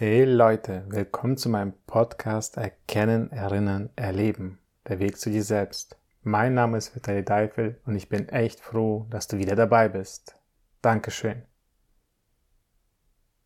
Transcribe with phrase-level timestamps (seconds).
[0.00, 4.60] Hey Leute, willkommen zu meinem Podcast Erkennen, Erinnern, Erleben.
[4.86, 5.98] Der Weg zu dir selbst.
[6.22, 10.36] Mein Name ist Vitali Deifel und ich bin echt froh, dass du wieder dabei bist.
[10.82, 11.42] Dankeschön.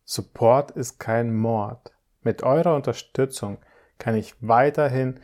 [0.04, 1.96] Support ist kein Mord.
[2.20, 3.56] Mit eurer Unterstützung
[3.96, 5.20] kann ich weiterhin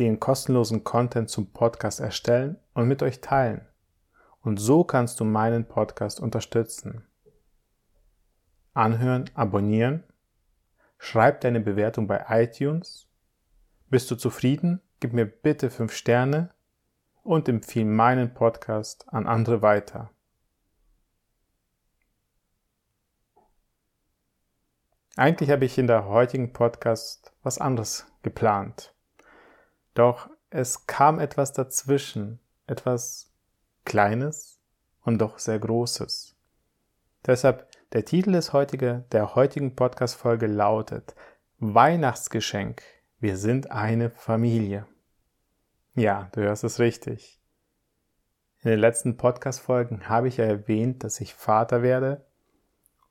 [0.00, 3.64] den kostenlosen Content zum Podcast erstellen und mit euch teilen.
[4.40, 7.06] Und so kannst du meinen Podcast unterstützen.
[8.74, 10.02] Anhören, abonnieren
[10.98, 13.08] Schreib deine Bewertung bei iTunes.
[13.88, 14.80] Bist du zufrieden?
[15.00, 16.50] Gib mir bitte 5 Sterne
[17.22, 20.10] und empfehle meinen Podcast an andere weiter.
[25.16, 28.94] Eigentlich habe ich in der heutigen Podcast was anderes geplant.
[29.94, 33.32] Doch es kam etwas dazwischen, etwas
[33.84, 34.60] Kleines
[35.02, 36.36] und doch sehr Großes.
[37.24, 41.14] Deshalb der Titel des heutige, der heutigen Podcast-Folge lautet
[41.58, 42.82] Weihnachtsgeschenk.
[43.20, 44.86] Wir sind eine Familie.
[45.94, 47.40] Ja, du hörst es richtig.
[48.62, 52.26] In den letzten Podcast-Folgen habe ich ja erwähnt, dass ich Vater werde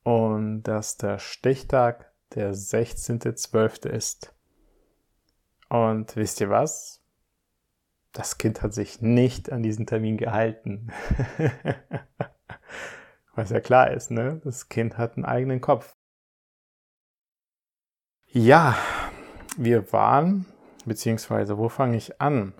[0.03, 3.87] und dass der Stichtag der 16.12.
[3.87, 4.35] ist.
[5.69, 7.01] Und wisst ihr was?
[8.11, 10.91] Das Kind hat sich nicht an diesen Termin gehalten.
[13.35, 14.39] Was ja klar ist, ne?
[14.43, 15.95] Das Kind hat einen eigenen Kopf.
[18.27, 18.75] Ja,
[19.57, 20.45] wir waren,
[20.85, 22.53] beziehungsweise wo fange ich an?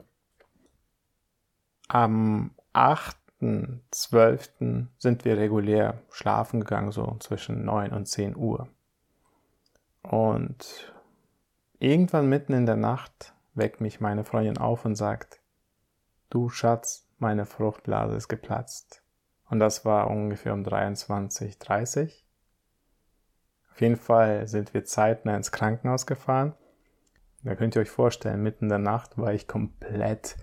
[1.88, 4.88] Am 8.12.
[4.98, 8.68] sind wir regulär schlafen gegangen, so zwischen 9 und 10 Uhr.
[10.02, 10.94] Und
[11.80, 15.42] irgendwann mitten in der Nacht weckt mich meine Freundin auf und sagt,
[16.30, 19.05] du Schatz, meine Fruchtblase ist geplatzt.
[19.50, 22.24] Und das war ungefähr um 23.30
[23.72, 26.54] Auf jeden Fall sind wir zeitnah ins Krankenhaus gefahren.
[27.44, 30.36] Da könnt ihr euch vorstellen, mitten in der Nacht war ich komplett,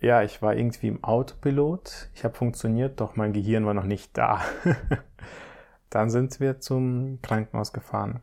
[0.00, 2.10] ja, ich war irgendwie im Autopilot.
[2.14, 4.42] Ich habe funktioniert, doch mein Gehirn war noch nicht da.
[5.90, 8.20] Dann sind wir zum Krankenhaus gefahren.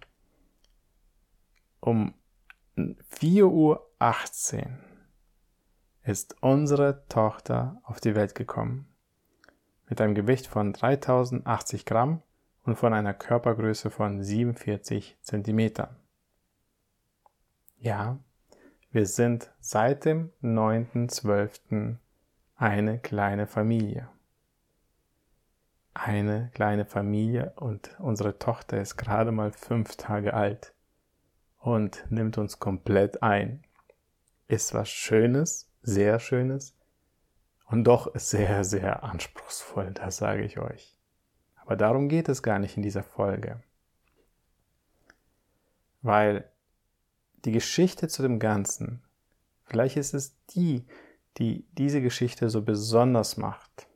[1.79, 2.13] Um
[2.77, 3.89] 4.18 Uhr
[6.03, 8.87] ist unsere Tochter auf die Welt gekommen
[9.89, 12.21] mit einem Gewicht von 3080 Gramm
[12.63, 15.95] und von einer Körpergröße von 47 Zentimetern.
[17.79, 18.19] Ja,
[18.91, 21.95] wir sind seit dem 9.12.
[22.55, 24.09] eine kleine Familie.
[25.93, 30.73] Eine kleine Familie und unsere Tochter ist gerade mal fünf Tage alt
[31.59, 33.63] und nimmt uns komplett ein.
[34.47, 36.76] Ist was Schönes, sehr Schönes,
[37.67, 40.97] und doch sehr, sehr anspruchsvoll, das sage ich euch.
[41.57, 43.61] Aber darum geht es gar nicht in dieser Folge.
[46.01, 46.49] Weil
[47.43, 49.03] die Geschichte zu dem Ganzen,
[49.65, 50.85] vielleicht ist es die,
[51.37, 53.87] die diese Geschichte so besonders macht.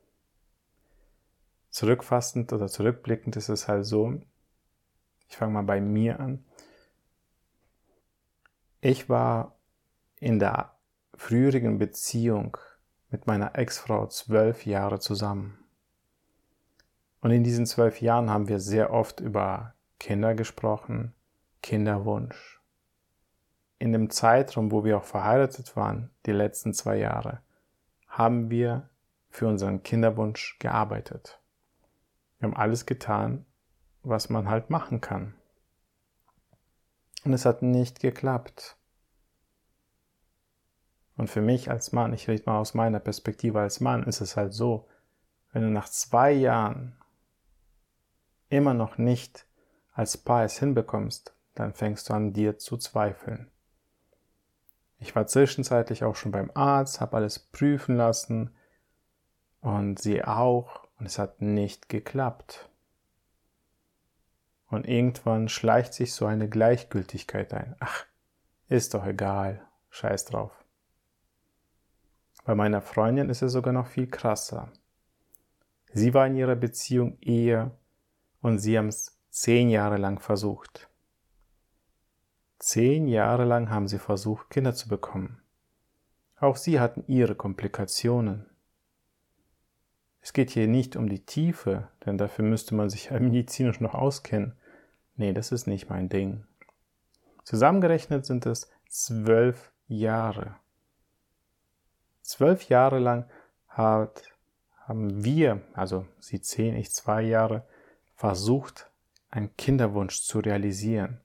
[1.70, 4.20] Zurückfassend oder zurückblickend ist es halt so,
[5.28, 6.44] ich fange mal bei mir an.
[8.82, 9.56] Ich war
[10.20, 10.76] in der
[11.14, 12.58] früheren Beziehung
[13.12, 15.58] mit meiner Ex-Frau zwölf Jahre zusammen.
[17.20, 21.14] Und in diesen zwölf Jahren haben wir sehr oft über Kinder gesprochen,
[21.62, 22.60] Kinderwunsch.
[23.78, 27.42] In dem Zeitraum, wo wir auch verheiratet waren, die letzten zwei Jahre,
[28.08, 28.88] haben wir
[29.28, 31.40] für unseren Kinderwunsch gearbeitet.
[32.38, 33.46] Wir haben alles getan,
[34.02, 35.34] was man halt machen kann.
[37.24, 38.76] Und es hat nicht geklappt.
[41.16, 44.36] Und für mich als Mann, ich rede mal aus meiner Perspektive als Mann, ist es
[44.36, 44.88] halt so,
[45.52, 46.96] wenn du nach zwei Jahren
[48.48, 49.46] immer noch nicht
[49.92, 53.50] als Paar es hinbekommst, dann fängst du an, dir zu zweifeln.
[54.98, 58.54] Ich war zwischenzeitlich auch schon beim Arzt, habe alles prüfen lassen
[59.60, 62.68] und sie auch und es hat nicht geklappt.
[64.68, 67.76] Und irgendwann schleicht sich so eine Gleichgültigkeit ein.
[67.80, 68.06] Ach,
[68.68, 69.60] ist doch egal,
[69.90, 70.61] scheiß drauf.
[72.44, 74.72] Bei meiner Freundin ist es sogar noch viel krasser.
[75.92, 77.70] Sie war in ihrer Beziehung Ehe
[78.40, 80.88] und sie haben es zehn Jahre lang versucht.
[82.58, 85.42] Zehn Jahre lang haben sie versucht, Kinder zu bekommen.
[86.38, 88.46] Auch sie hatten ihre Komplikationen.
[90.20, 94.56] Es geht hier nicht um die Tiefe, denn dafür müsste man sich medizinisch noch auskennen.
[95.16, 96.44] Nee, das ist nicht mein Ding.
[97.44, 100.56] Zusammengerechnet sind es zwölf Jahre.
[102.32, 103.26] Zwölf Jahre lang
[103.68, 104.22] hat,
[104.86, 107.66] haben wir, also sie zehn, ich zwei Jahre,
[108.14, 108.90] versucht,
[109.28, 111.20] einen Kinderwunsch zu realisieren.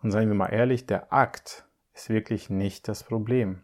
[0.00, 3.60] Und seien wir mal ehrlich, der Akt ist wirklich nicht das Problem.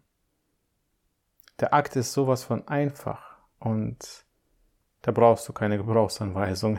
[1.59, 4.27] Der Akt ist sowas von einfach und
[5.00, 6.79] da brauchst du keine Gebrauchsanweisung.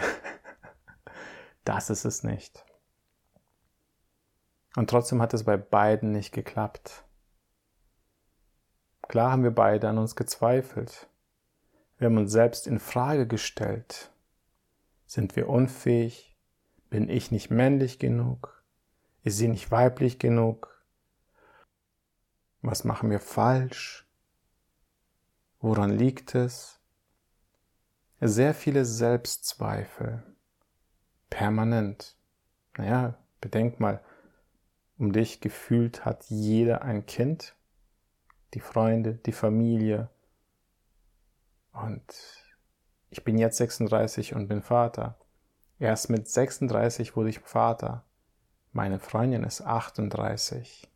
[1.64, 2.64] das ist es nicht.
[4.76, 7.07] Und trotzdem hat es bei beiden nicht geklappt.
[9.08, 11.08] Klar haben wir beide an uns gezweifelt.
[11.98, 14.12] Wir haben uns selbst in Frage gestellt.
[15.06, 16.36] Sind wir unfähig?
[16.90, 18.64] Bin ich nicht männlich genug?
[19.24, 20.84] Ist sie nicht weiblich genug?
[22.62, 24.06] Was machen wir falsch?
[25.60, 26.80] Woran liegt es?
[28.20, 30.24] Sehr viele Selbstzweifel.
[31.30, 32.16] Permanent.
[32.78, 34.02] Naja, bedenk mal,
[34.98, 37.56] um dich gefühlt hat jeder ein Kind,
[38.54, 40.10] die Freunde, die Familie.
[41.72, 42.04] Und
[43.10, 45.18] ich bin jetzt 36 und bin Vater.
[45.80, 48.06] Erst mit 36 wurde ich Vater.
[48.72, 50.90] Meine Freundin ist 38.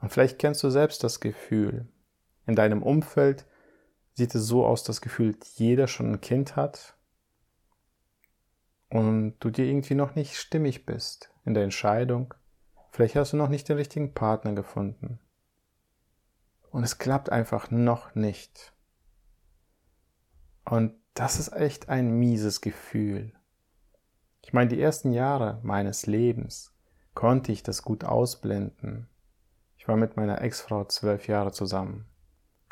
[0.00, 1.88] Und vielleicht kennst du selbst das Gefühl.
[2.46, 3.46] In deinem Umfeld
[4.14, 6.96] sieht es so aus, dass gefühlt jeder schon ein Kind hat
[8.88, 12.34] und du dir irgendwie noch nicht stimmig bist in der Entscheidung.
[12.90, 15.18] Vielleicht hast du noch nicht den richtigen Partner gefunden.
[16.72, 18.72] Und es klappt einfach noch nicht.
[20.64, 23.32] Und das ist echt ein mieses Gefühl.
[24.40, 26.74] Ich meine, die ersten Jahre meines Lebens
[27.12, 29.06] konnte ich das gut ausblenden.
[29.76, 32.06] Ich war mit meiner Ex-Frau zwölf Jahre zusammen.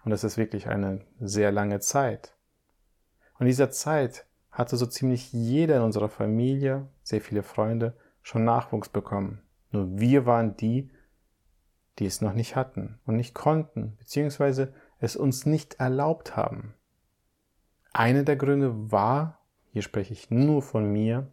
[0.03, 2.35] Und das ist wirklich eine sehr lange Zeit.
[3.35, 8.45] Und in dieser Zeit hatte so ziemlich jeder in unserer Familie, sehr viele Freunde, schon
[8.45, 9.43] Nachwuchs bekommen.
[9.71, 10.91] Nur wir waren die,
[12.01, 16.75] die es noch nicht hatten und nicht konnten, beziehungsweise es uns nicht erlaubt haben.
[17.93, 21.31] Einer der Gründe war, hier spreche ich nur von mir,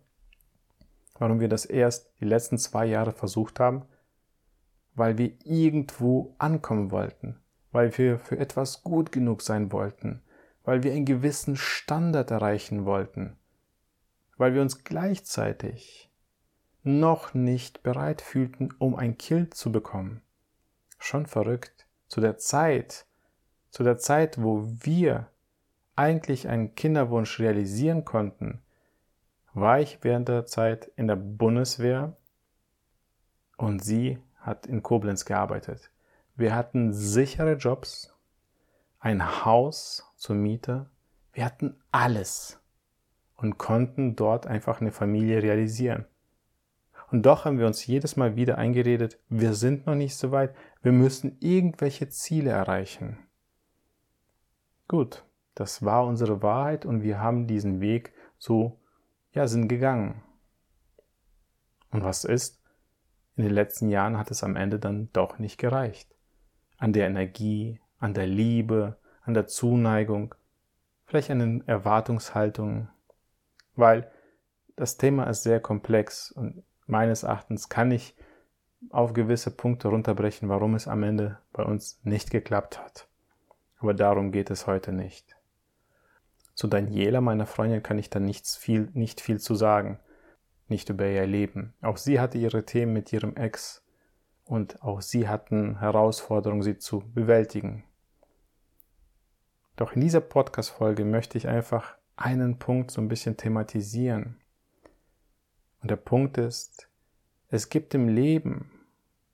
[1.18, 3.86] warum wir das erst die letzten zwei Jahre versucht haben,
[4.94, 7.40] weil wir irgendwo ankommen wollten,
[7.72, 10.22] weil wir für etwas gut genug sein wollten,
[10.64, 13.38] weil wir einen gewissen Standard erreichen wollten,
[14.36, 16.12] weil wir uns gleichzeitig
[16.84, 20.22] noch nicht bereit fühlten, um ein Kind zu bekommen.
[20.98, 21.86] Schon verrückt.
[22.08, 23.06] Zu der Zeit,
[23.70, 25.28] zu der Zeit, wo wir
[25.96, 28.62] eigentlich einen Kinderwunsch realisieren konnten,
[29.54, 32.16] war ich während der Zeit in der Bundeswehr
[33.58, 35.90] und sie hat in Koblenz gearbeitet.
[36.36, 38.14] Wir hatten sichere Jobs,
[39.00, 40.90] ein Haus zur Miete,
[41.34, 42.60] wir hatten alles
[43.36, 46.06] und konnten dort einfach eine Familie realisieren.
[47.10, 50.54] Und doch haben wir uns jedes Mal wieder eingeredet, wir sind noch nicht so weit,
[50.82, 53.20] wir müssen irgendwelche Ziele erreichen.
[54.88, 55.26] Gut,
[55.56, 58.80] das war unsere Wahrheit und wir haben diesen Weg so,
[59.32, 60.24] ja, sind gegangen.
[61.92, 62.62] Und was ist?
[63.36, 66.16] In den letzten Jahren hat es am Ende dann doch nicht gereicht.
[66.78, 70.34] An der Energie, an der Liebe, an der Zuneigung,
[71.06, 72.90] vielleicht an den Erwartungshaltungen,
[73.76, 74.12] weil
[74.76, 78.16] das Thema ist sehr komplex und meines Erachtens kann ich
[78.90, 83.08] auf gewisse Punkte runterbrechen, warum es am Ende bei uns nicht geklappt hat.
[83.80, 85.36] Aber darum geht es heute nicht.
[86.54, 90.00] Zu Daniela, meiner Freundin, kann ich da nichts viel, nicht viel zu sagen.
[90.68, 91.74] Nicht über ihr Leben.
[91.82, 93.84] Auch sie hatte ihre Themen mit ihrem Ex
[94.44, 97.84] und auch sie hatten Herausforderungen, sie zu bewältigen.
[99.76, 104.38] Doch in dieser Podcast-Folge möchte ich einfach einen Punkt so ein bisschen thematisieren.
[105.82, 106.87] Und der Punkt ist,
[107.50, 108.72] es gibt im Leben,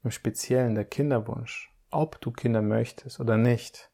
[0.03, 3.89] im Speziellen der Kinderwunsch, ob du Kinder möchtest oder nicht.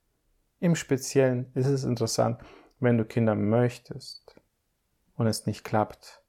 [0.59, 2.41] Im Speziellen ist es interessant,
[2.79, 4.35] wenn du Kinder möchtest
[5.15, 6.21] und es nicht klappt.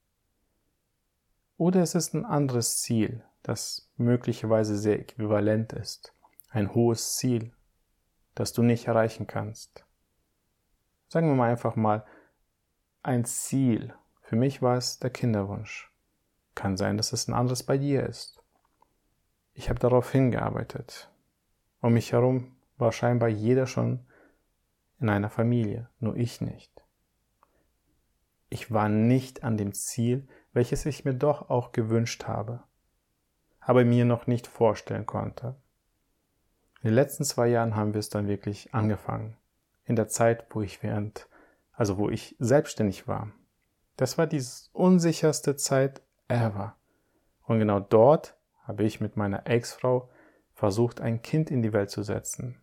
[1.57, 6.15] Oder es ist ein anderes Ziel, das möglicherweise sehr äquivalent ist.
[6.49, 7.53] Ein hohes Ziel,
[8.35, 9.85] das du nicht erreichen kannst.
[11.09, 12.05] Sagen wir mal einfach mal,
[13.03, 13.95] ein Ziel.
[14.23, 15.90] Für mich war es der Kinderwunsch.
[16.61, 18.39] Kann sein, dass es ein anderes bei dir ist.
[19.55, 21.11] Ich habe darauf hingearbeitet.
[21.81, 24.01] Um mich herum war scheinbar jeder schon
[24.99, 26.71] in einer Familie, nur ich nicht.
[28.51, 32.63] Ich war nicht an dem Ziel, welches ich mir doch auch gewünscht habe,
[33.61, 35.57] aber mir noch nicht vorstellen konnte.
[36.83, 39.35] In den letzten zwei Jahren haben wir es dann wirklich angefangen.
[39.87, 41.27] In der Zeit, wo ich während,
[41.73, 43.33] also wo ich selbstständig war.
[43.97, 46.77] Das war die unsicherste Zeit ever.
[47.45, 50.09] Und genau dort habe ich mit meiner Ex-Frau
[50.55, 52.61] versucht, ein Kind in die Welt zu setzen.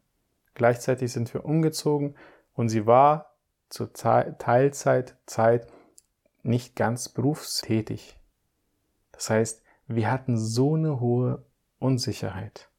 [0.54, 2.16] Gleichzeitig sind wir umgezogen
[2.54, 3.36] und sie war
[3.70, 5.68] zur Teilzeit Zeit
[6.44, 8.18] nicht ganz berufstätig.
[9.12, 11.44] Das heißt, wir hatten so eine hohe
[11.80, 12.70] Unsicherheit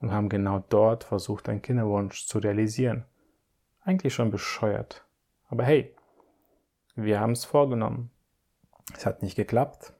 [0.00, 3.04] und haben genau dort versucht, einen Kinderwunsch zu realisieren.
[3.82, 5.04] Eigentlich schon bescheuert.
[5.48, 5.94] Aber hey,
[6.94, 8.10] wir haben es vorgenommen.
[8.94, 9.94] Es hat nicht geklappt.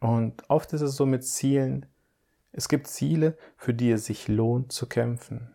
[0.00, 1.86] Und oft ist es so mit Zielen,
[2.52, 5.54] es gibt Ziele, für die es sich lohnt zu kämpfen.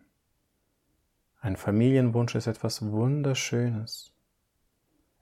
[1.40, 4.12] Ein Familienwunsch ist etwas Wunderschönes.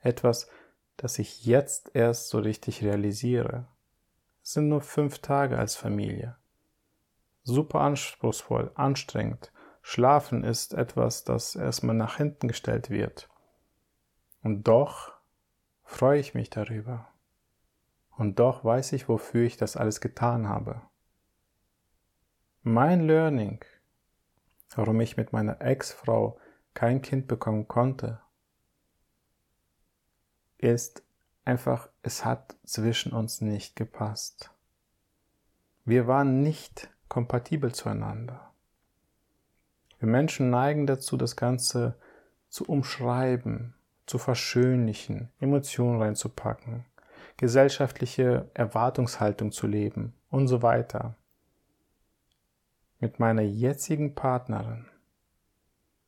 [0.00, 0.48] Etwas,
[0.96, 3.66] das ich jetzt erst so richtig realisiere.
[4.42, 6.36] Es sind nur fünf Tage als Familie.
[7.42, 9.52] Super anspruchsvoll, anstrengend.
[9.82, 13.28] Schlafen ist etwas, das erstmal nach hinten gestellt wird.
[14.42, 15.12] Und doch
[15.82, 17.08] freue ich mich darüber.
[18.16, 20.80] Und doch weiß ich, wofür ich das alles getan habe.
[22.62, 23.64] Mein Learning,
[24.74, 26.38] warum ich mit meiner Ex-Frau
[26.72, 28.20] kein Kind bekommen konnte,
[30.58, 31.02] ist
[31.44, 34.50] einfach, es hat zwischen uns nicht gepasst.
[35.84, 38.52] Wir waren nicht kompatibel zueinander.
[39.98, 41.98] Wir Menschen neigen dazu, das Ganze
[42.48, 43.74] zu umschreiben,
[44.06, 46.84] zu verschönlichen, Emotionen reinzupacken,
[47.36, 51.16] gesellschaftliche Erwartungshaltung zu leben und so weiter.
[53.00, 54.86] Mit meiner jetzigen Partnerin,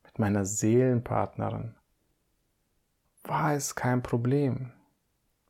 [0.04, 1.74] mit meiner Seelenpartnerin,
[3.24, 4.72] war es kein Problem.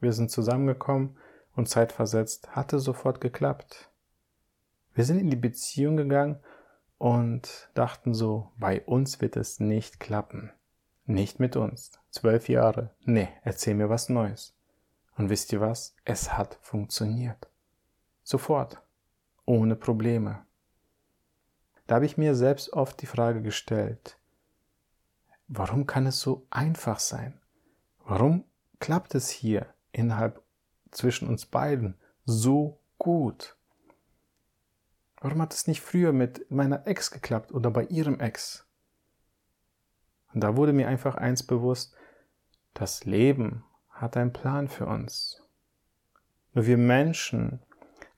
[0.01, 1.17] Wir sind zusammengekommen
[1.55, 3.91] und zeitversetzt hatte sofort geklappt.
[4.95, 6.41] Wir sind in die Beziehung gegangen
[6.99, 10.53] und dachten so, bei uns wird es nicht klappen.
[11.05, 11.93] Nicht mit uns.
[12.11, 12.95] Zwölf Jahre.
[13.05, 14.56] Nee, erzähl mir was Neues.
[15.17, 15.95] Und wisst ihr was?
[16.05, 17.49] Es hat funktioniert.
[18.23, 18.83] Sofort.
[19.45, 20.45] Ohne Probleme.
[21.87, 24.19] Da habe ich mir selbst oft die Frage gestellt,
[25.49, 27.41] warum kann es so einfach sein?
[28.05, 28.45] Warum
[28.81, 30.43] klappt es hier innerhalb
[30.91, 33.57] zwischen uns beiden so gut?
[35.21, 38.67] Warum hat es nicht früher mit meiner Ex geklappt oder bei ihrem Ex?
[40.35, 41.95] Und da wurde mir einfach eins bewusst,
[42.75, 43.65] das Leben
[43.97, 45.43] hat einen Plan für uns.
[46.53, 47.61] Nur wir Menschen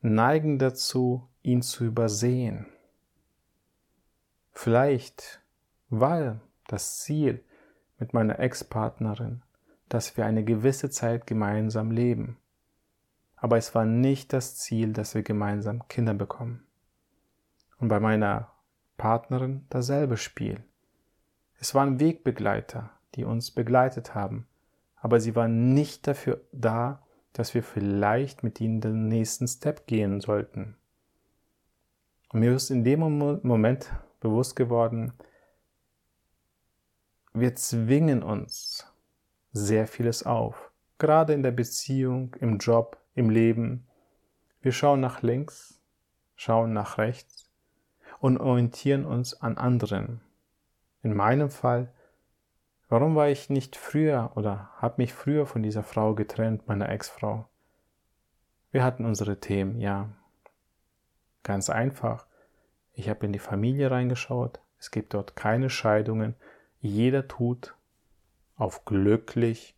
[0.01, 2.67] neigen dazu, ihn zu übersehen.
[4.53, 5.41] Vielleicht,
[5.89, 7.45] weil das Ziel
[7.99, 9.43] mit meiner Ex-Partnerin,
[9.89, 12.39] dass wir eine gewisse Zeit gemeinsam leben.
[13.37, 16.67] Aber es war nicht das Ziel, dass wir gemeinsam Kinder bekommen.
[17.79, 18.51] Und bei meiner
[18.97, 20.65] Partnerin dasselbe Spiel.
[21.61, 24.48] Es waren Wegbegleiter, die uns begleitet haben,
[25.01, 27.03] aber sie waren nicht dafür da,
[27.33, 30.77] dass wir vielleicht mit ihnen den nächsten Step gehen sollten.
[32.31, 35.13] Und mir ist in dem Moment bewusst geworden,
[37.33, 38.87] wir zwingen uns
[39.53, 43.87] sehr vieles auf, gerade in der Beziehung, im Job, im Leben.
[44.61, 45.81] Wir schauen nach links,
[46.35, 47.49] schauen nach rechts
[48.19, 50.21] und orientieren uns an anderen.
[51.03, 51.93] In meinem Fall,
[52.89, 57.49] warum war ich nicht früher oder habe mich früher von dieser Frau getrennt, meiner Ex-Frau?
[58.71, 60.11] Wir hatten unsere Themen, ja.
[61.43, 62.27] Ganz einfach.
[62.93, 64.61] Ich habe in die Familie reingeschaut.
[64.79, 66.35] Es gibt dort keine Scheidungen.
[66.81, 67.75] Jeder tut
[68.57, 69.75] auf glücklich.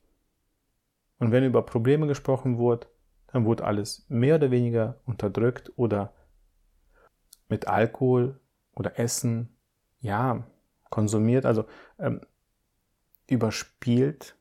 [1.19, 2.89] Und wenn über Probleme gesprochen wurde,
[3.29, 6.13] dann wurde alles mehr oder weniger unterdrückt oder
[7.49, 8.41] mit Alkohol
[8.75, 9.57] oder Essen,
[10.01, 10.45] ja,
[10.89, 11.67] konsumiert, also
[11.99, 12.21] ähm,
[13.31, 14.37] überspielt.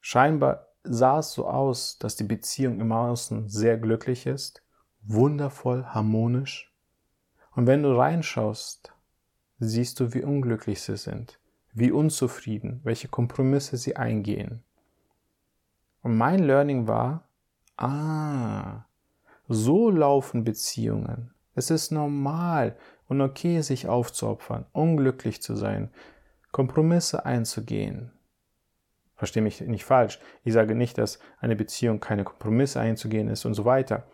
[0.00, 4.62] Scheinbar sah es so aus, dass die Beziehung im Außen sehr glücklich ist,
[5.02, 6.72] wundervoll, harmonisch.
[7.54, 8.92] Und wenn du reinschaust,
[9.58, 11.38] siehst du, wie unglücklich sie sind,
[11.72, 14.62] wie unzufrieden, welche Kompromisse sie eingehen.
[16.02, 17.28] Und mein Learning war,
[17.76, 18.84] ah,
[19.48, 21.32] so laufen Beziehungen.
[21.54, 22.76] Es ist normal
[23.08, 25.90] und okay, sich aufzuopfern, unglücklich zu sein,
[26.56, 28.12] Kompromisse einzugehen.
[29.14, 30.18] Verstehe mich nicht falsch.
[30.42, 34.06] Ich sage nicht, dass eine Beziehung keine Kompromisse einzugehen ist und so weiter.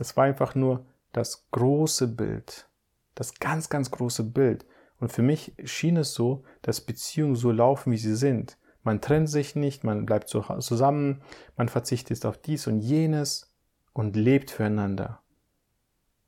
[0.00, 2.68] Es war einfach nur das große Bild,
[3.14, 4.66] das ganz, ganz große Bild.
[4.98, 8.58] Und für mich schien es so, dass Beziehungen so laufen, wie sie sind.
[8.82, 11.22] Man trennt sich nicht, man bleibt zusammen,
[11.56, 13.54] man verzichtet auf dies und jenes
[13.92, 15.20] und lebt füreinander.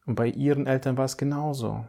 [0.06, 1.87] Und bei ihren Eltern war es genauso.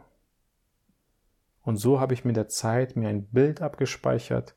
[1.68, 4.56] Und so habe ich mit der Zeit mir ein Bild abgespeichert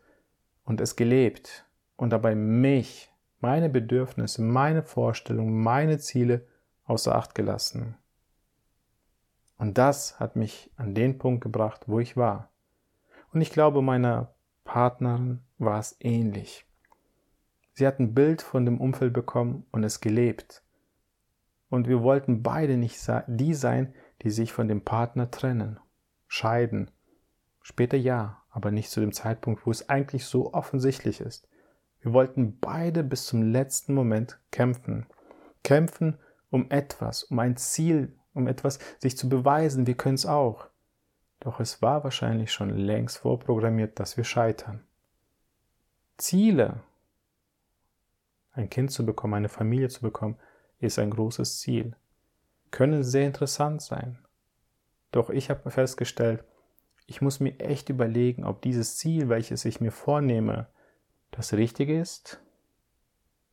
[0.63, 6.47] und es gelebt und dabei mich, meine Bedürfnisse, meine Vorstellungen, meine Ziele
[6.85, 7.97] außer Acht gelassen.
[9.57, 12.53] Und das hat mich an den Punkt gebracht, wo ich war.
[13.33, 16.65] Und ich glaube, meiner Partnerin war es ähnlich.
[17.73, 20.63] Sie hat ein Bild von dem Umfeld bekommen und es gelebt.
[21.67, 25.77] Und wir wollten beide nicht die sein, die sich von dem Partner trennen,
[26.29, 26.89] scheiden.
[27.61, 31.47] Später ja, aber nicht zu dem Zeitpunkt, wo es eigentlich so offensichtlich ist.
[32.01, 35.05] Wir wollten beide bis zum letzten Moment kämpfen.
[35.63, 36.17] Kämpfen
[36.49, 40.67] um etwas, um ein Ziel, um etwas, sich zu beweisen, wir können es auch.
[41.39, 44.83] Doch es war wahrscheinlich schon längst vorprogrammiert, dass wir scheitern.
[46.17, 46.81] Ziele,
[48.53, 50.37] ein Kind zu bekommen, eine Familie zu bekommen,
[50.79, 51.95] ist ein großes Ziel.
[52.69, 54.19] Können sehr interessant sein.
[55.11, 56.43] Doch ich habe festgestellt,
[57.05, 60.67] ich muss mir echt überlegen, ob dieses Ziel, welches ich mir vornehme,
[61.31, 62.41] das Richtige ist.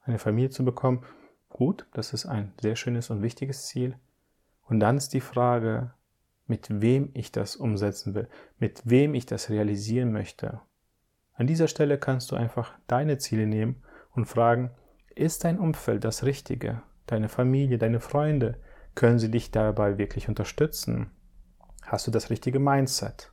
[0.03, 1.05] Eine Familie zu bekommen,
[1.49, 3.97] gut, das ist ein sehr schönes und wichtiges Ziel.
[4.63, 5.93] Und dann ist die Frage,
[6.47, 8.29] mit wem ich das umsetzen will,
[8.59, 10.61] mit wem ich das realisieren möchte.
[11.35, 14.71] An dieser Stelle kannst du einfach deine Ziele nehmen und fragen,
[15.15, 16.83] ist dein Umfeld das Richtige?
[17.07, 18.59] Deine Familie, deine Freunde,
[18.95, 21.11] können sie dich dabei wirklich unterstützen?
[21.83, 23.33] Hast du das richtige Mindset?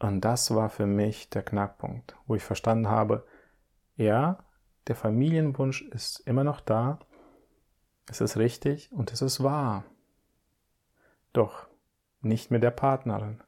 [0.00, 3.26] Und das war für mich der Knackpunkt, wo ich verstanden habe,
[3.96, 4.42] ja,
[4.88, 6.98] der Familienwunsch ist immer noch da,
[8.08, 9.84] es ist richtig und es ist wahr.
[11.34, 11.68] Doch
[12.22, 13.42] nicht mit der Partnerin,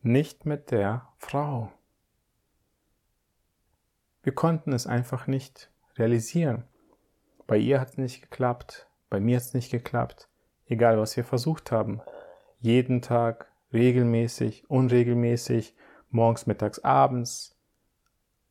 [0.00, 1.72] nicht mit der Frau.
[4.22, 6.62] Wir konnten es einfach nicht realisieren.
[7.48, 10.28] Bei ihr hat es nicht geklappt, bei mir hat es nicht geklappt,
[10.66, 12.00] egal was wir versucht haben.
[12.60, 15.74] Jeden Tag, regelmäßig, unregelmäßig,
[16.10, 17.56] morgens, mittags, abends.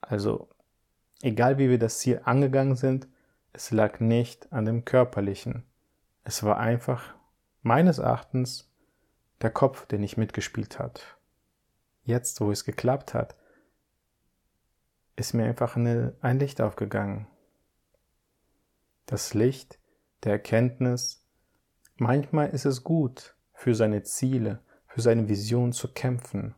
[0.01, 0.49] Also,
[1.21, 3.07] egal wie wir das Ziel angegangen sind,
[3.53, 5.63] es lag nicht an dem Körperlichen.
[6.23, 7.15] Es war einfach,
[7.61, 8.69] meines Erachtens,
[9.41, 11.17] der Kopf, der nicht mitgespielt hat.
[12.03, 13.35] Jetzt, wo es geklappt hat,
[15.15, 17.27] ist mir einfach eine, ein Licht aufgegangen.
[19.05, 19.79] Das Licht
[20.23, 21.25] der Erkenntnis,
[21.97, 26.55] manchmal ist es gut, für seine Ziele, für seine Vision zu kämpfen.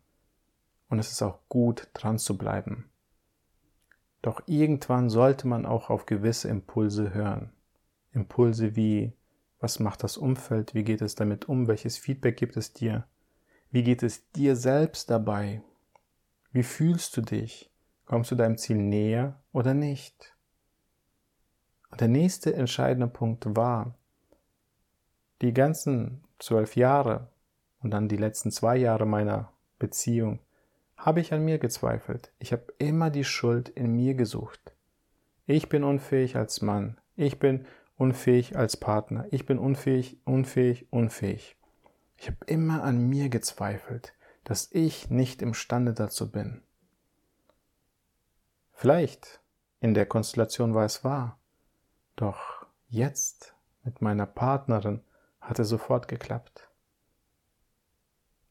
[0.89, 2.89] Und es ist auch gut, dran zu bleiben.
[4.21, 7.53] Doch irgendwann sollte man auch auf gewisse Impulse hören.
[8.11, 9.13] Impulse wie,
[9.59, 13.05] was macht das Umfeld, wie geht es damit um, welches Feedback gibt es dir,
[13.71, 15.61] wie geht es dir selbst dabei,
[16.51, 17.69] wie fühlst du dich,
[18.09, 20.35] Kommst du deinem Ziel näher oder nicht?
[21.91, 23.93] Und der nächste entscheidende Punkt war,
[25.43, 27.29] die ganzen zwölf Jahre
[27.81, 30.39] und dann die letzten zwei Jahre meiner Beziehung
[30.99, 32.31] habe ich an mir gezweifelt.
[32.39, 34.73] Ich habe immer die Schuld in mir gesucht.
[35.45, 36.99] Ich bin unfähig als Mann.
[37.15, 39.25] Ich bin unfähig als Partner.
[39.31, 41.57] Ich bin unfähig, unfähig, unfähig.
[42.17, 46.61] Ich habe immer an mir gezweifelt, dass ich nicht imstande dazu bin.
[48.73, 49.41] Vielleicht
[49.79, 51.39] in der Konstellation war es wahr,
[52.17, 55.01] doch jetzt mit meiner Partnerin
[55.39, 56.69] hat es sofort geklappt.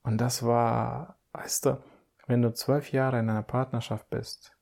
[0.03, 1.83] Und das war, weißt du,
[2.29, 4.53] wenn du zwölf Jahre in einer Partnerschaft bist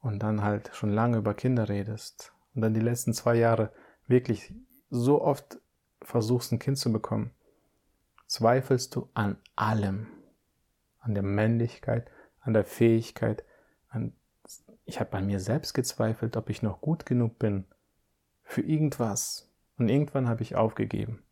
[0.00, 3.72] und dann halt schon lange über Kinder redest und dann die letzten zwei Jahre
[4.06, 4.52] wirklich
[4.90, 5.60] so oft
[6.02, 7.30] versuchst, ein Kind zu bekommen,
[8.26, 10.08] zweifelst du an allem,
[11.00, 13.44] an der Männlichkeit, an der Fähigkeit,
[13.88, 14.12] an
[14.84, 17.66] ich habe bei mir selbst gezweifelt, ob ich noch gut genug bin
[18.42, 19.50] für irgendwas.
[19.76, 21.22] Und irgendwann habe ich aufgegeben.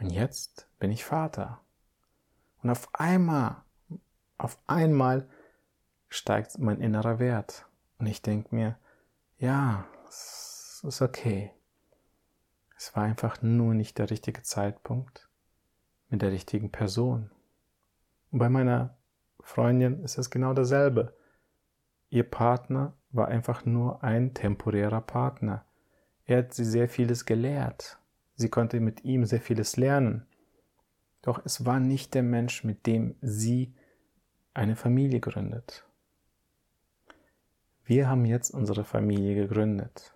[0.00, 1.60] Und jetzt bin ich Vater.
[2.60, 3.62] Und auf einmal,
[4.42, 5.28] auf einmal
[6.08, 7.66] steigt mein innerer Wert.
[7.98, 8.76] Und ich denke mir,
[9.38, 11.52] ja, es ist okay.
[12.76, 15.28] Es war einfach nur nicht der richtige Zeitpunkt
[16.08, 17.30] mit der richtigen Person.
[18.32, 18.96] Und bei meiner
[19.40, 21.16] Freundin ist es genau dasselbe.
[22.10, 25.64] Ihr Partner war einfach nur ein temporärer Partner.
[26.24, 27.98] Er hat sie sehr vieles gelehrt.
[28.34, 30.26] Sie konnte mit ihm sehr vieles lernen.
[31.22, 33.74] Doch es war nicht der Mensch, mit dem sie
[34.54, 35.84] eine Familie gründet.
[37.84, 40.14] Wir haben jetzt unsere Familie gegründet.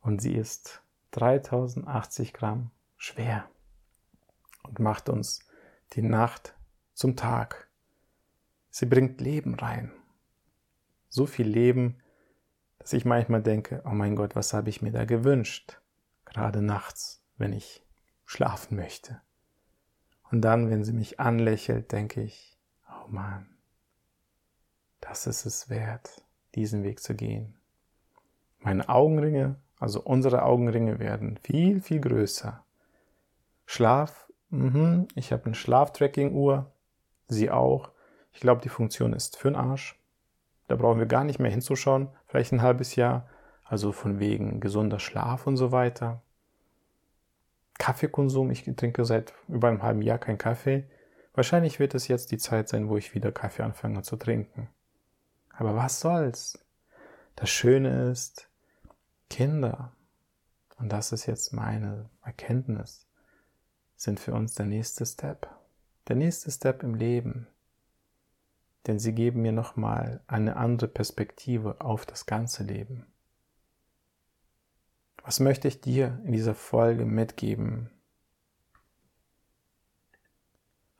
[0.00, 3.48] Und sie ist 3080 Gramm schwer
[4.62, 5.40] und macht uns
[5.94, 6.54] die Nacht
[6.94, 7.68] zum Tag.
[8.70, 9.92] Sie bringt Leben rein
[11.16, 11.96] so viel Leben,
[12.78, 15.80] dass ich manchmal denke, oh mein Gott, was habe ich mir da gewünscht?
[16.24, 17.82] Gerade nachts, wenn ich
[18.26, 19.20] schlafen möchte.
[20.30, 22.55] Und dann, wenn sie mich anlächelt, denke ich,
[23.06, 23.46] oh Mann,
[25.00, 26.22] das ist es wert,
[26.54, 27.54] diesen Weg zu gehen.
[28.60, 32.64] Meine Augenringe, also unsere Augenringe werden viel, viel größer.
[33.66, 36.70] Schlaf, mh, ich habe eine Schlaftracking-Uhr,
[37.28, 37.90] sie auch.
[38.32, 39.98] Ich glaube, die Funktion ist für den Arsch.
[40.68, 43.28] Da brauchen wir gar nicht mehr hinzuschauen, vielleicht ein halbes Jahr.
[43.64, 46.22] Also von wegen gesunder Schlaf und so weiter.
[47.78, 50.84] Kaffeekonsum, ich trinke seit über einem halben Jahr keinen Kaffee.
[51.36, 54.70] Wahrscheinlich wird es jetzt die Zeit sein, wo ich wieder Kaffee anfange zu trinken.
[55.50, 56.58] Aber was soll's?
[57.36, 58.48] Das Schöne ist,
[59.28, 59.92] Kinder,
[60.78, 63.06] und das ist jetzt meine Erkenntnis,
[63.96, 65.50] sind für uns der nächste Step.
[66.08, 67.46] Der nächste Step im Leben.
[68.86, 73.04] Denn sie geben mir nochmal eine andere Perspektive auf das ganze Leben.
[75.22, 77.90] Was möchte ich dir in dieser Folge mitgeben?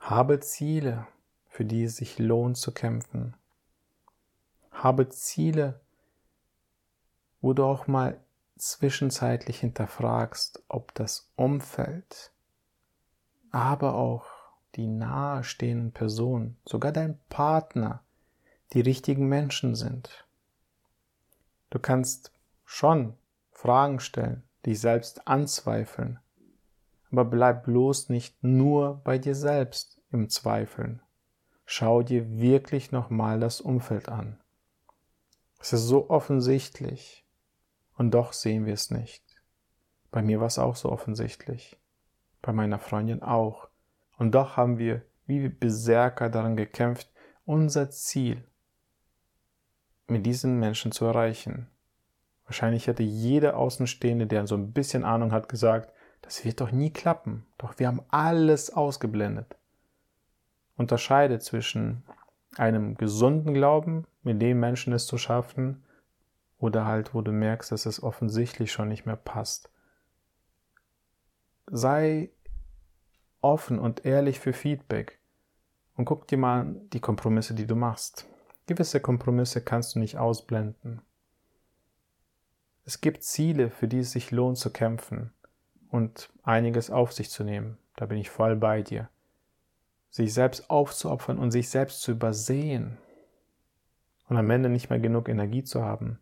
[0.09, 1.05] Habe Ziele,
[1.49, 3.35] für die es sich lohnt zu kämpfen.
[4.71, 5.81] Habe Ziele,
[7.41, 8.17] wo du auch mal
[8.57, 12.31] zwischenzeitlich hinterfragst, ob das Umfeld,
[13.51, 14.27] aber auch
[14.75, 18.01] die nahestehenden Personen, sogar dein Partner,
[18.71, 20.25] die richtigen Menschen sind.
[21.69, 22.31] Du kannst
[22.63, 23.17] schon
[23.51, 26.17] Fragen stellen, dich selbst anzweifeln,
[27.11, 31.01] aber bleib bloß nicht nur bei dir selbst im Zweifeln.
[31.65, 34.39] Schau dir wirklich nochmal das Umfeld an.
[35.59, 37.25] Es ist so offensichtlich
[37.97, 39.23] und doch sehen wir es nicht.
[40.11, 41.77] Bei mir war es auch so offensichtlich.
[42.41, 43.69] Bei meiner Freundin auch.
[44.17, 47.11] Und doch haben wir wie Berserker daran gekämpft,
[47.45, 48.43] unser Ziel
[50.07, 51.67] mit diesen Menschen zu erreichen.
[52.45, 55.91] Wahrscheinlich hätte jeder Außenstehende, der so ein bisschen Ahnung hat, gesagt,
[56.21, 57.45] das wird doch nie klappen.
[57.57, 59.56] Doch wir haben alles ausgeblendet.
[60.77, 62.03] Unterscheide zwischen
[62.55, 65.83] einem gesunden Glauben, mit dem Menschen es zu schaffen,
[66.59, 69.69] oder halt, wo du merkst, dass es offensichtlich schon nicht mehr passt.
[71.67, 72.31] Sei
[73.41, 75.19] offen und ehrlich für Feedback
[75.95, 78.25] und guck dir mal die Kompromisse, die du machst.
[78.65, 81.01] Gewisse Kompromisse kannst du nicht ausblenden.
[82.85, 85.33] Es gibt Ziele, für die es sich lohnt zu kämpfen
[85.89, 87.77] und einiges auf sich zu nehmen.
[87.95, 89.09] Da bin ich voll bei dir.
[90.09, 92.97] Sich selbst aufzuopfern und sich selbst zu übersehen
[94.29, 96.19] und am Ende nicht mehr genug Energie zu haben.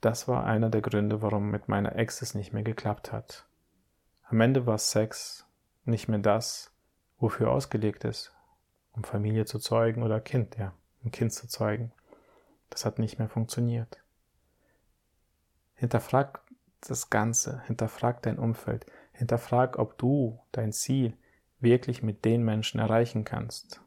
[0.00, 3.46] Das war einer der Gründe, warum mit meiner Ex es nicht mehr geklappt hat.
[4.24, 5.46] Am Ende war Sex
[5.84, 6.72] nicht mehr das,
[7.18, 8.34] wofür ausgelegt ist,
[8.92, 10.72] um Familie zu zeugen oder Kind, ja,
[11.04, 11.92] ein Kind zu zeugen.
[12.70, 13.98] Das hat nicht mehr funktioniert.
[15.74, 16.42] Hinterfrag
[16.80, 21.14] das Ganze, hinterfrag dein Umfeld, hinterfrag, ob du dein Ziel
[21.60, 23.80] wirklich mit den Menschen erreichen kannst.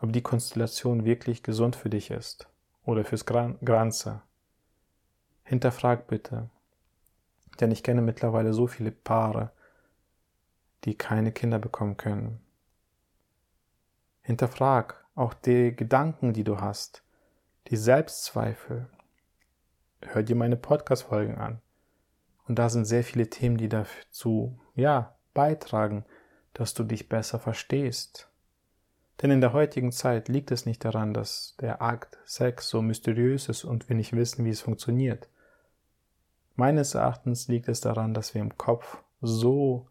[0.00, 2.48] Ob die Konstellation wirklich gesund für dich ist
[2.84, 4.22] oder fürs Ganze.
[5.42, 6.50] Hinterfrag bitte.
[7.60, 9.50] Denn ich kenne mittlerweile so viele Paare,
[10.84, 12.40] die keine Kinder bekommen können.
[14.22, 17.02] Hinterfrag auch die Gedanken, die du hast,
[17.68, 18.88] die Selbstzweifel,
[20.02, 21.60] hör dir meine Podcast-Folgen an.
[22.46, 26.04] Und da sind sehr viele Themen, die dazu, ja, beitragen,
[26.56, 28.30] dass du dich besser verstehst.
[29.20, 33.50] Denn in der heutigen Zeit liegt es nicht daran, dass der Akt Sex so mysteriös
[33.50, 35.28] ist und wir nicht wissen, wie es funktioniert.
[36.54, 39.86] Meines Erachtens liegt es daran, dass wir im Kopf so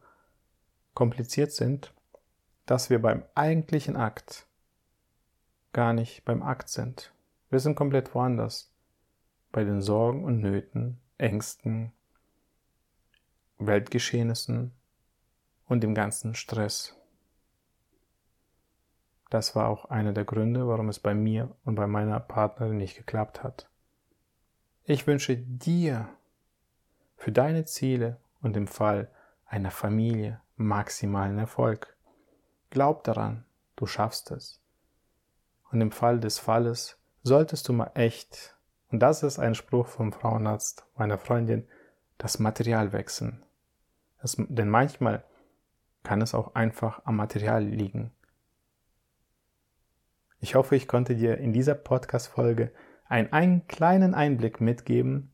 [0.96, 1.94] kompliziert sind,
[2.66, 4.48] dass wir beim eigentlichen Akt
[5.72, 7.14] gar nicht beim Akt sind.
[7.52, 8.72] Wir sind komplett woanders
[9.52, 11.92] bei den Sorgen und Nöten, Ängsten,
[13.60, 14.72] Weltgeschehnissen
[15.68, 16.96] und dem ganzen Stress.
[19.30, 22.96] Das war auch einer der Gründe, warum es bei mir und bei meiner Partnerin nicht
[22.96, 23.70] geklappt hat.
[24.84, 26.08] Ich wünsche dir
[27.18, 29.10] für deine Ziele und im Fall
[29.46, 31.96] einer Familie maximalen Erfolg.
[32.70, 34.62] Glaub daran, du schaffst es.
[35.72, 38.56] Und im Fall des Falles solltest du mal echt
[38.96, 41.68] und das ist ein Spruch vom Frauenarzt meiner Freundin,
[42.18, 43.44] das Material wechseln.
[44.22, 45.24] Das, denn manchmal
[46.06, 48.12] kann es auch einfach am Material liegen.
[50.40, 52.72] Ich hoffe, ich konnte dir in dieser Podcast-Folge
[53.08, 55.34] einen, einen kleinen Einblick mitgeben,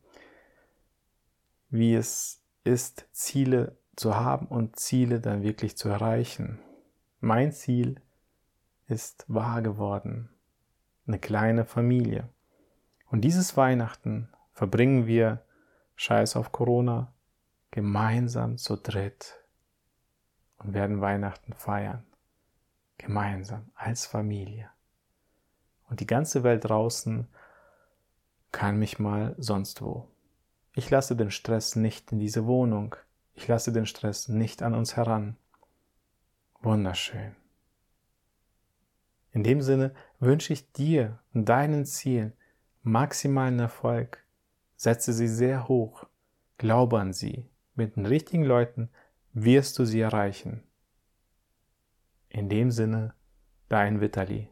[1.69, 6.59] wie es ist, Ziele zu haben und Ziele dann wirklich zu erreichen.
[7.19, 8.01] Mein Ziel
[8.87, 10.29] ist wahr geworden.
[11.05, 12.29] Eine kleine Familie.
[13.07, 15.43] Und dieses Weihnachten verbringen wir,
[15.95, 17.13] scheiß auf Corona,
[17.71, 19.40] gemeinsam zu dritt
[20.63, 22.03] und werden Weihnachten feiern.
[22.97, 24.69] Gemeinsam, als Familie.
[25.89, 27.27] Und die ganze Welt draußen
[28.51, 30.07] kann mich mal sonst wo.
[30.73, 32.95] Ich lasse den Stress nicht in diese Wohnung.
[33.33, 35.35] Ich lasse den Stress nicht an uns heran.
[36.61, 37.35] Wunderschön.
[39.31, 42.33] In dem Sinne wünsche ich dir und deinen Zielen
[42.83, 44.23] maximalen Erfolg.
[44.75, 46.05] Setze sie sehr hoch.
[46.57, 47.49] Glaube an sie.
[47.75, 48.89] Mit den richtigen Leuten
[49.33, 50.63] wirst du sie erreichen.
[52.29, 53.13] In dem Sinne,
[53.69, 54.50] dein Vitali.